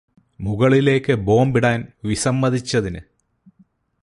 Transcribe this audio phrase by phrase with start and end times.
[0.39, 3.01] മുകളിലേക്ക് ബോംബിടാന് വിസമ്മതിച്ചതിന്